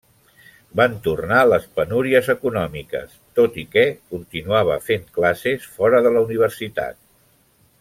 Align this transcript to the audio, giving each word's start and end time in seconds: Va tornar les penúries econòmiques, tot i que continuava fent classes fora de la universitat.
Va 0.79 0.85
tornar 1.07 1.41
les 1.49 1.67
penúries 1.79 2.29
econòmiques, 2.35 3.13
tot 3.41 3.61
i 3.65 3.67
que 3.77 3.85
continuava 4.15 4.81
fent 4.89 5.07
classes 5.19 5.69
fora 5.77 6.01
de 6.09 6.15
la 6.17 6.27
universitat. 6.31 7.01